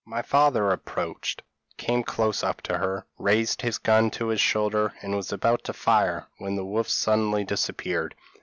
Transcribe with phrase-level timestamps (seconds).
[0.03, 1.43] My father approached,
[1.77, 5.73] came close up to her, raised his gun to his shoulder, and was about to
[5.73, 8.15] fire, when the wolf suddenly disappeared.